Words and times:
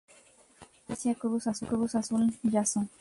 Franquicia 0.87 1.13
Cruz 1.13 1.93
Azul 1.95 2.33
Jasso 2.51 2.87